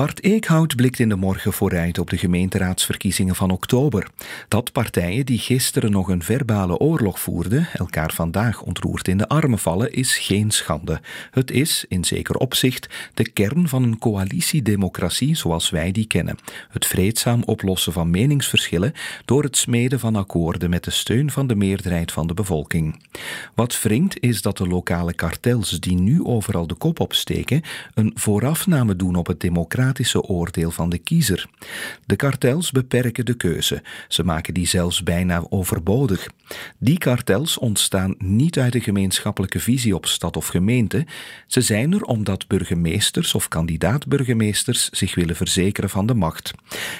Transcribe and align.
Bart 0.00 0.22
Eekhout 0.22 0.76
blikt 0.76 0.98
in 0.98 1.08
de 1.08 1.16
morgen 1.16 1.52
vooruit 1.52 1.98
op 1.98 2.10
de 2.10 2.18
gemeenteraadsverkiezingen 2.18 3.34
van 3.34 3.50
oktober. 3.50 4.06
Dat 4.48 4.72
partijen 4.72 5.26
die 5.26 5.38
gisteren 5.38 5.90
nog 5.90 6.08
een 6.08 6.22
verbale 6.22 6.78
oorlog 6.78 7.20
voerden, 7.20 7.68
elkaar 7.72 8.12
vandaag 8.12 8.62
ontroerd 8.62 9.08
in 9.08 9.16
de 9.16 9.28
armen 9.28 9.58
vallen, 9.58 9.92
is 9.92 10.18
geen 10.18 10.50
schande. 10.50 11.00
Het 11.30 11.50
is, 11.50 11.84
in 11.88 12.04
zeker 12.04 12.36
opzicht, 12.36 12.88
de 13.14 13.30
kern 13.30 13.68
van 13.68 13.82
een 13.82 13.98
coalitiedemocratie 13.98 15.36
zoals 15.36 15.70
wij 15.70 15.92
die 15.92 16.06
kennen. 16.06 16.38
Het 16.70 16.86
vreedzaam 16.86 17.42
oplossen 17.42 17.92
van 17.92 18.10
meningsverschillen 18.10 18.92
door 19.24 19.42
het 19.42 19.56
smeden 19.56 20.00
van 20.00 20.16
akkoorden 20.16 20.70
met 20.70 20.84
de 20.84 20.90
steun 20.90 21.30
van 21.30 21.46
de 21.46 21.54
meerderheid 21.54 22.12
van 22.12 22.26
de 22.26 22.34
bevolking. 22.34 23.02
Wat 23.54 23.82
wringt 23.82 24.20
is 24.20 24.42
dat 24.42 24.56
de 24.56 24.66
lokale 24.66 25.14
kartels 25.14 25.80
die 25.80 25.96
nu 25.96 26.24
overal 26.24 26.66
de 26.66 26.74
kop 26.74 27.00
opsteken, 27.00 27.62
een 27.94 28.12
voorafname 28.14 28.96
doen 28.96 29.14
op 29.14 29.26
het 29.26 29.40
democratie 29.40 29.88
oordeel 30.14 30.70
van 30.70 30.88
de 30.90 30.98
kiezer. 30.98 31.46
De 32.06 32.16
kartels 32.16 32.70
beperken 32.70 33.24
de 33.24 33.34
keuze, 33.34 33.82
ze 34.08 34.24
maken 34.24 34.54
die 34.54 34.66
zelfs 34.66 35.02
bijna 35.02 35.44
overbodig. 35.48 36.28
Die 36.78 36.98
kartels 36.98 37.58
ontstaan 37.58 38.14
niet 38.18 38.58
uit 38.58 38.72
de 38.72 38.80
gemeenschappelijke 38.80 39.60
visie 39.60 39.94
op 39.94 40.06
stad 40.06 40.36
of 40.36 40.46
gemeente, 40.46 41.06
ze 41.46 41.60
zijn 41.60 41.92
er 41.92 42.02
omdat 42.02 42.46
burgemeesters 42.46 43.34
of 43.34 43.48
kandidaat-burgemeesters 43.48 44.88
zich 44.90 45.14
willen 45.14 45.36
verzekeren 45.36 45.90
van 45.90 46.06
de 46.06 46.14
macht. 46.14 46.52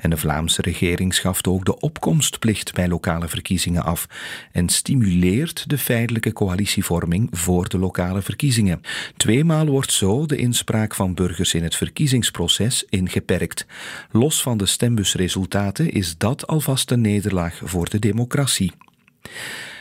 En 0.00 0.10
de 0.10 0.16
Vlaamse 0.16 0.62
regering 0.62 1.14
schaft 1.14 1.46
ook 1.46 1.64
de 1.64 1.80
opkomstplicht 1.80 2.74
bij 2.74 2.88
lokale 2.88 3.28
verkiezingen 3.28 3.84
af 3.84 4.06
en 4.52 4.68
stimuleert 4.68 5.70
de 5.70 5.78
feitelijke 5.78 6.32
coalitievorming 6.32 7.28
voor 7.30 7.68
de 7.68 7.78
lokale 7.78 8.22
verkiezingen. 8.22 8.80
Tweemaal 9.16 9.66
wordt 9.66 9.92
zo 9.92 10.26
de 10.26 10.36
inspraak 10.36 10.94
van 10.94 11.14
burgers 11.14 11.54
in 11.54 11.62
het 11.62 11.76
verkiezingsproces 11.76 12.73
ingeperkt. 12.82 13.66
Los 14.10 14.42
van 14.42 14.58
de 14.58 14.66
stembusresultaten 14.66 15.90
is 15.90 16.18
dat 16.18 16.46
alvast 16.46 16.90
een 16.90 17.00
nederlaag 17.00 17.60
voor 17.64 17.88
de 17.90 17.98
democratie. 17.98 18.72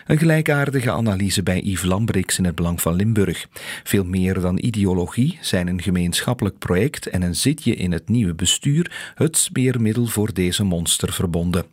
Een 0.06 0.18
gelijkaardige 0.18 0.92
analyse 0.92 1.44
bij 1.44 1.62
Yves 1.62 1.84
Lambrix 1.84 2.38
in 2.38 2.46
het 2.46 2.56
Belang 2.56 2.82
van 2.82 2.96
Limburg. 2.96 3.48
Veel 3.84 4.06
meer 4.06 4.40
dan 4.40 4.58
ideologie 4.62 5.38
zijn 5.42 5.68
een 5.68 5.82
gemeenschappelijk 5.82 6.58
project 6.58 7.08
en 7.08 7.22
een 7.22 7.36
zitje 7.36 7.76
in 7.76 7.92
het 7.92 8.10
nieuwe 8.10 8.34
bestuur 8.34 9.14
het 9.16 9.38
smeermiddel 9.38 10.06
voor 10.06 10.34
deze 10.34 10.64
monster 10.64 11.14
verbonden. 11.14 11.66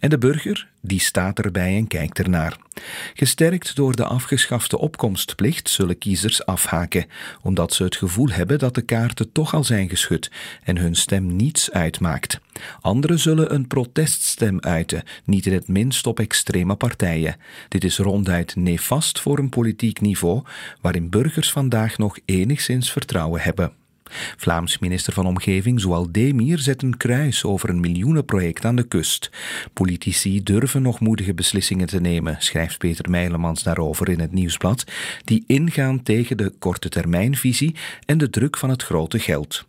En 0.00 0.10
de 0.10 0.18
burger, 0.18 0.68
die 0.80 1.00
staat 1.00 1.38
erbij 1.38 1.76
en 1.76 1.86
kijkt 1.86 2.18
ernaar. 2.18 2.56
Gesterkt 3.14 3.76
door 3.76 3.96
de 3.96 4.04
afgeschafte 4.04 4.78
opkomstplicht 4.78 5.70
zullen 5.70 5.98
kiezers 5.98 6.46
afhaken, 6.46 7.06
omdat 7.42 7.72
ze 7.72 7.84
het 7.84 7.96
gevoel 7.96 8.28
hebben 8.28 8.58
dat 8.58 8.74
de 8.74 8.82
kaarten 8.82 9.32
toch 9.32 9.54
al 9.54 9.64
zijn 9.64 9.88
geschud 9.88 10.30
en 10.64 10.76
hun 10.76 10.94
stem 10.94 11.36
niets 11.36 11.70
uitmaakt. 11.70 12.40
Anderen 12.80 13.18
zullen 13.18 13.54
een 13.54 13.66
proteststem 13.66 14.60
uiten, 14.60 15.02
niet 15.24 15.46
in 15.46 15.52
het 15.52 15.68
minst 15.68 16.06
op 16.06 16.20
extreme 16.20 16.74
partijen. 16.74 17.36
Dit 17.68 17.84
is 17.84 17.98
ronduit 17.98 18.56
nefast 18.56 19.20
voor 19.20 19.38
een 19.38 19.48
politiek 19.48 20.00
niveau 20.00 20.42
waarin 20.80 21.10
burgers 21.10 21.52
vandaag 21.52 21.98
nog 21.98 22.18
enigszins 22.24 22.92
vertrouwen 22.92 23.40
hebben. 23.40 23.72
Vlaams 24.36 24.78
minister 24.78 25.12
van 25.12 25.26
Omgeving 25.26 25.80
Zoal 25.80 26.12
Demir 26.12 26.58
zet 26.58 26.82
een 26.82 26.96
kruis 26.96 27.44
over 27.44 27.68
een 27.68 27.80
miljoenenproject 27.80 28.64
aan 28.64 28.76
de 28.76 28.88
kust. 28.88 29.30
Politici 29.72 30.42
durven 30.42 30.82
nog 30.82 31.00
moedige 31.00 31.34
beslissingen 31.34 31.86
te 31.86 32.00
nemen, 32.00 32.36
schrijft 32.38 32.78
Peter 32.78 33.10
Meilemans 33.10 33.62
daarover 33.62 34.08
in 34.08 34.20
het 34.20 34.32
Nieuwsblad, 34.32 34.84
die 35.24 35.44
ingaan 35.46 36.02
tegen 36.02 36.36
de 36.36 36.52
korte 36.58 36.88
termijnvisie 36.88 37.74
en 38.04 38.18
de 38.18 38.30
druk 38.30 38.56
van 38.56 38.70
het 38.70 38.82
grote 38.82 39.18
geld. 39.18 39.66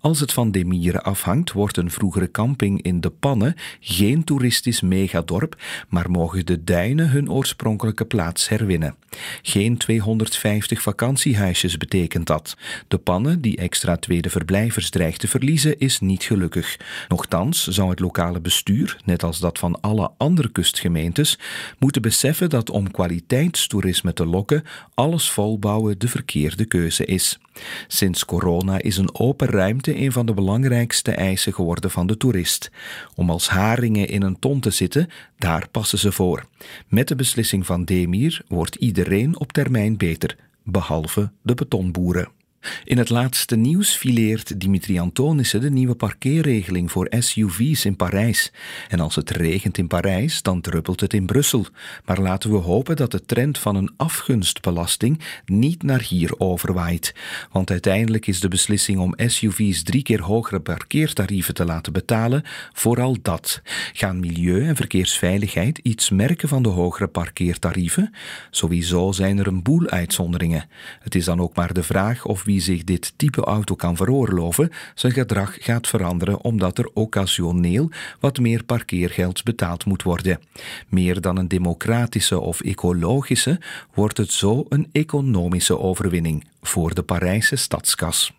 Als 0.00 0.20
het 0.20 0.32
van 0.32 0.50
Demieren 0.50 1.02
afhangt, 1.02 1.52
wordt 1.52 1.76
een 1.76 1.90
vroegere 1.90 2.30
camping 2.30 2.82
in 2.82 3.00
De 3.00 3.10
Pannen 3.10 3.54
geen 3.80 4.24
toeristisch 4.24 4.80
megadorp, 4.80 5.62
maar 5.88 6.10
mogen 6.10 6.46
de 6.46 6.64
duinen 6.64 7.10
hun 7.10 7.30
oorspronkelijke 7.30 8.04
plaats 8.04 8.48
herwinnen. 8.48 8.96
Geen 9.42 9.76
250 9.76 10.82
vakantiehuisjes 10.82 11.76
betekent 11.76 12.26
dat. 12.26 12.56
De 12.88 12.98
Pannen, 12.98 13.40
die 13.40 13.56
extra 13.56 13.96
tweede 13.96 14.30
verblijvers 14.30 14.90
dreigt 14.90 15.20
te 15.20 15.28
verliezen, 15.28 15.78
is 15.78 16.00
niet 16.00 16.22
gelukkig. 16.22 16.76
Nochtans 17.08 17.66
zou 17.66 17.90
het 17.90 18.00
lokale 18.00 18.40
bestuur, 18.40 18.96
net 19.04 19.22
als 19.22 19.38
dat 19.38 19.58
van 19.58 19.80
alle 19.80 20.10
andere 20.16 20.48
kustgemeentes, 20.48 21.38
moeten 21.78 22.02
beseffen 22.02 22.50
dat 22.50 22.70
om 22.70 22.90
kwaliteitstoerisme 22.90 24.12
te 24.12 24.26
lokken, 24.26 24.64
alles 24.94 25.30
volbouwen 25.30 25.98
de 25.98 26.08
verkeerde 26.08 26.64
keuze 26.64 27.04
is. 27.04 27.38
Sinds 27.86 28.24
corona 28.24 28.80
is 28.80 28.96
een 28.96 29.14
open 29.14 29.48
ruimte 29.58 29.96
een 29.96 30.12
van 30.12 30.26
de 30.26 30.34
belangrijkste 30.34 31.12
eisen 31.12 31.54
geworden 31.54 31.90
van 31.90 32.06
de 32.06 32.16
toerist. 32.16 32.70
Om 33.14 33.30
als 33.30 33.48
haringen 33.48 34.08
in 34.08 34.22
een 34.22 34.38
ton 34.38 34.60
te 34.60 34.70
zitten, 34.70 35.08
daar 35.38 35.68
passen 35.70 35.98
ze 35.98 36.12
voor. 36.12 36.44
Met 36.88 37.08
de 37.08 37.14
beslissing 37.14 37.66
van 37.66 37.84
Demir 37.84 38.42
wordt 38.48 38.74
iedereen 38.74 39.38
op 39.38 39.52
termijn 39.52 39.96
beter, 39.96 40.36
behalve 40.62 41.30
de 41.42 41.54
betonboeren. 41.54 42.37
In 42.84 42.98
het 42.98 43.08
laatste 43.08 43.56
nieuws 43.56 43.96
fileert 43.96 44.60
Dimitri 44.60 44.98
Antonissen 44.98 45.60
de 45.60 45.70
nieuwe 45.70 45.94
parkeerregeling 45.94 46.92
voor 46.92 47.06
SUV's 47.18 47.84
in 47.84 47.96
Parijs. 47.96 48.52
En 48.88 49.00
als 49.00 49.14
het 49.14 49.30
regent 49.30 49.78
in 49.78 49.86
Parijs, 49.86 50.42
dan 50.42 50.60
druppelt 50.60 51.00
het 51.00 51.12
in 51.12 51.26
Brussel. 51.26 51.66
Maar 52.04 52.20
laten 52.20 52.50
we 52.50 52.56
hopen 52.56 52.96
dat 52.96 53.10
de 53.10 53.24
trend 53.24 53.58
van 53.58 53.76
een 53.76 53.90
afgunstbelasting 53.96 55.20
niet 55.44 55.82
naar 55.82 56.02
hier 56.02 56.38
overwaait. 56.38 57.14
Want 57.52 57.70
uiteindelijk 57.70 58.26
is 58.26 58.40
de 58.40 58.48
beslissing 58.48 58.98
om 58.98 59.14
SUV's 59.16 59.82
drie 59.82 60.02
keer 60.02 60.22
hogere 60.22 60.60
parkeertarieven 60.60 61.54
te 61.54 61.64
laten 61.64 61.92
betalen 61.92 62.42
vooral 62.72 63.16
dat. 63.22 63.62
Gaan 63.92 64.20
milieu 64.20 64.66
en 64.66 64.76
verkeersveiligheid 64.76 65.78
iets 65.78 66.10
merken 66.10 66.48
van 66.48 66.62
de 66.62 66.68
hogere 66.68 67.08
parkeertarieven? 67.08 68.14
Sowieso 68.50 69.12
zijn 69.12 69.38
er 69.38 69.46
een 69.46 69.62
boel 69.62 69.86
uitzonderingen. 69.86 70.68
Het 71.00 71.14
is 71.14 71.24
dan 71.24 71.40
ook 71.40 71.56
maar 71.56 71.72
de 71.72 71.82
vraag 71.82 72.24
of 72.24 72.44
wie 72.44 72.57
zich 72.60 72.84
dit 72.84 73.12
type 73.16 73.44
auto 73.44 73.74
kan 73.74 73.96
veroorloven, 73.96 74.70
zijn 74.94 75.12
gedrag 75.12 75.56
gaat 75.60 75.86
veranderen 75.86 76.40
omdat 76.44 76.78
er 76.78 76.90
occasioneel 76.94 77.90
wat 78.20 78.38
meer 78.38 78.64
parkeergeld 78.64 79.44
betaald 79.44 79.84
moet 79.84 80.02
worden. 80.02 80.40
Meer 80.88 81.20
dan 81.20 81.36
een 81.36 81.48
democratische 81.48 82.40
of 82.40 82.60
ecologische 82.60 83.60
wordt 83.94 84.16
het 84.16 84.32
zo 84.32 84.64
een 84.68 84.88
economische 84.92 85.78
overwinning 85.78 86.44
voor 86.62 86.94
de 86.94 87.02
Parijse 87.02 87.56
stadskas. 87.56 88.37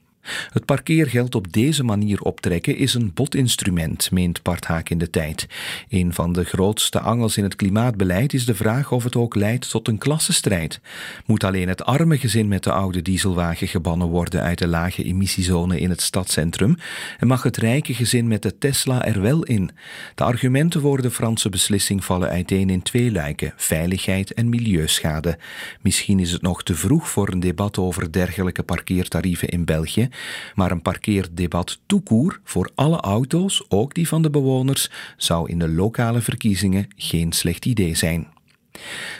Het 0.50 0.66
parkeergeld 0.66 1.35
op 1.35 1.53
deze 1.53 1.84
manier 1.84 2.22
optrekken 2.22 2.78
is 2.78 2.94
een 2.94 3.12
botinstrument, 3.13 4.12
meent 4.12 4.41
Bart 4.41 4.67
in 4.84 4.97
de 4.97 5.09
tijd. 5.09 5.47
Een 5.90 6.13
van 6.13 6.34
de 6.34 6.44
grootste 6.44 7.00
angels 7.00 7.38
in 7.38 7.44
het 7.44 7.56
klimaatbeleid 7.56 8.34
is 8.34 8.45
de 8.45 8.56
vraag 8.56 8.91
of 8.91 9.03
het 9.03 9.16
ook 9.16 9.35
leidt 9.35 9.69
tot 9.69 9.88
een 9.88 9.97
klassenstrijd. 9.97 10.79
Moet 11.25 11.44
alleen 11.44 11.68
het 11.68 11.85
arme 11.85 12.18
gezin 12.18 12.47
met 12.47 12.63
de 12.63 12.72
oude 12.72 13.01
dieselwagen 13.01 13.68
gebannen 13.68 14.07
worden 14.07 14.41
uit 14.41 14.57
de 14.57 14.68
lage 14.68 15.03
emissiezone 15.03 15.79
in 15.79 15.89
het 15.89 16.01
stadscentrum 16.01 16.75
en 17.19 17.28
mag 17.28 17.44
het 17.44 17.57
rijke 17.57 17.94
gezin 17.94 18.28
met 18.28 18.41
de 18.41 18.57
Tesla 18.57 19.06
er 19.06 19.22
wel 19.22 19.44
in? 19.44 19.72
De 20.16 20.23
argumenten 20.23 20.81
voor 20.81 21.01
de 21.01 21.12
Franse 21.12 21.50
beslissing 21.50 22.06
vallen 22.06 22.29
uiteen 22.29 22.69
in 22.69 22.81
twee 22.81 23.12
luiken: 23.12 23.53
veiligheid 23.56 24.34
en 24.34 24.50
milieuschade. 24.50 25.38
Misschien 25.81 26.19
is 26.19 26.31
het 26.31 26.41
nog 26.41 26.63
te 26.63 26.75
vroeg 26.75 27.09
voor 27.09 27.29
een 27.29 27.39
debat 27.39 27.78
over 27.78 28.12
dergelijke 28.12 28.63
parkeertarieven 28.63 29.47
in 29.47 29.66
België, 29.66 30.09
maar 30.56 30.72
een 30.72 30.81
parkeerdebat 30.81 31.80
toekoer 31.85 32.40
voor 32.44 32.72
alle 32.75 32.97
auto's, 32.97 33.66
ook 33.68 33.94
die 33.94 34.07
van 34.07 34.22
de 34.22 34.30
bewoners, 34.30 34.91
zou 35.18 35.50
in 35.50 35.59
de 35.59 35.69
lokale 35.69 36.22
verkiezingen 36.22 36.88
geen 36.96 37.31
slecht 37.31 37.66
idee 37.66 37.96
zijn. 37.96 38.28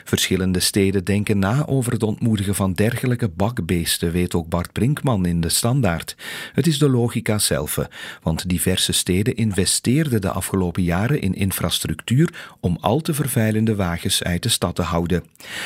Verschillende 0.04 0.60
steden 0.60 1.04
denken 1.04 1.38
na 1.38 1.66
over 1.66 1.92
het 1.92 2.02
ontmoedigen 2.02 2.54
van 2.54 2.72
dergelijke 2.72 3.28
bakbeesten, 3.28 4.12
weet 4.12 4.34
ook 4.34 4.48
Bart 4.48 4.72
Brinkman 4.72 5.26
in 5.26 5.40
de 5.40 5.48
Standaard. 5.48 6.16
Het 6.52 6.66
is 6.66 6.78
de 6.78 6.88
logica 6.88 7.38
zelf, 7.38 7.78
want 8.22 8.48
diverse 8.48 8.92
steden 8.92 9.36
investeerden 9.36 10.20
de 10.20 10.30
afgelopen 10.30 10.82
jaren 10.82 11.20
in 11.20 11.34
infrastructuur 11.34 12.48
om 12.60 12.78
al 12.80 13.00
te 13.00 13.14
vervuilende 13.14 13.74
wagens 13.74 14.22
uit 14.22 14.42
de 14.42 14.48
stad 14.48 14.74
te 14.74 14.82
houden. 14.82 15.24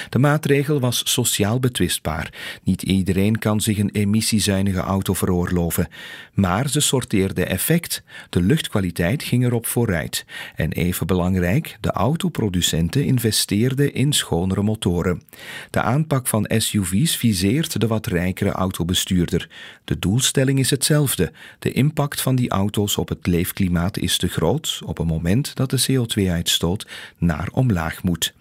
De 0.08 0.19
maatregel 0.19 0.80
was 0.80 1.02
sociaal 1.04 1.60
betwistbaar. 1.60 2.32
Niet 2.62 2.82
iedereen 2.82 3.38
kan 3.38 3.60
zich 3.60 3.78
een 3.78 3.90
emissiezuinige 3.92 4.80
auto 4.80 5.14
veroorloven, 5.14 5.88
maar 6.32 6.69
ze 6.69 6.80
sorteerde 6.80 7.44
effect. 7.44 8.02
De 8.30 8.42
luchtkwaliteit 8.42 9.22
ging 9.22 9.44
erop 9.44 9.66
vooruit. 9.66 10.24
En 10.54 10.72
even 10.72 11.06
belangrijk, 11.06 11.76
de 11.80 11.90
autoproducenten 11.90 13.04
investeerden 13.04 13.83
in 13.92 14.12
schonere 14.12 14.62
motoren. 14.62 15.22
De 15.70 15.81
aanpak 15.81 16.26
van 16.26 16.50
SUV's 16.56 17.16
viseert 17.16 17.81
de 17.81 17.86
wat 17.86 18.06
rijkere 18.06 18.50
autobestuurder. 18.50 19.48
De 19.84 19.98
doelstelling 19.98 20.58
is 20.58 20.70
hetzelfde. 20.70 21.32
De 21.58 21.72
impact 21.72 22.20
van 22.20 22.36
die 22.36 22.50
auto's 22.50 22.96
op 22.96 23.08
het 23.08 23.26
leefklimaat 23.26 23.98
is 23.98 24.16
te 24.16 24.28
groot 24.28 24.81
op 24.84 24.98
een 24.98 25.06
moment 25.06 25.56
dat 25.56 25.70
de 25.70 25.86
CO2-uitstoot 25.90 26.86
naar 27.19 27.48
omlaag 27.52 28.02
moet. 28.02 28.34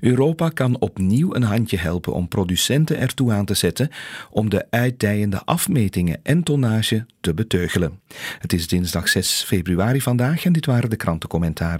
Europa 0.00 0.48
kan 0.48 0.78
opnieuw 0.78 1.34
een 1.34 1.42
handje 1.42 1.78
helpen 1.78 2.12
om 2.12 2.28
producenten 2.28 2.98
ertoe 2.98 3.32
aan 3.32 3.44
te 3.44 3.54
zetten 3.54 3.90
om 4.30 4.50
de 4.50 4.66
uitdijende 4.70 5.44
afmetingen 5.44 6.20
en 6.22 6.42
tonnage 6.42 7.06
te 7.20 7.34
beteugelen. 7.34 8.00
Het 8.38 8.52
is 8.52 8.68
dinsdag 8.68 9.08
6 9.08 9.42
februari 9.46 10.00
vandaag 10.00 10.44
en 10.44 10.52
dit 10.52 10.66
waren 10.66 10.90
de 10.90 10.96
krantencommentaren. 10.96 11.76